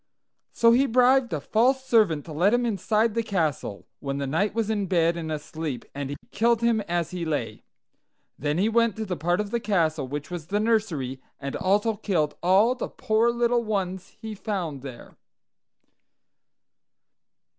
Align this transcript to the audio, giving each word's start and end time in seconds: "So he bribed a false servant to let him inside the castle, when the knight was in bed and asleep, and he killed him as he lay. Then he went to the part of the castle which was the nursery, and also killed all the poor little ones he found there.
"So 0.51 0.71
he 0.71 0.87
bribed 0.87 1.31
a 1.31 1.39
false 1.39 1.85
servant 1.85 2.25
to 2.25 2.31
let 2.33 2.55
him 2.55 2.65
inside 2.65 3.13
the 3.13 3.21
castle, 3.21 3.85
when 3.99 4.17
the 4.17 4.25
knight 4.25 4.55
was 4.55 4.67
in 4.67 4.87
bed 4.87 5.15
and 5.15 5.31
asleep, 5.31 5.85
and 5.93 6.09
he 6.09 6.15
killed 6.31 6.61
him 6.61 6.81
as 6.87 7.11
he 7.11 7.23
lay. 7.23 7.65
Then 8.35 8.57
he 8.57 8.67
went 8.67 8.95
to 8.95 9.05
the 9.05 9.15
part 9.15 9.39
of 9.39 9.51
the 9.51 9.59
castle 9.59 10.07
which 10.07 10.31
was 10.31 10.47
the 10.47 10.59
nursery, 10.59 11.21
and 11.39 11.55
also 11.55 11.97
killed 11.97 12.35
all 12.41 12.73
the 12.73 12.89
poor 12.89 13.29
little 13.29 13.63
ones 13.63 14.17
he 14.19 14.33
found 14.33 14.81
there. 14.81 15.17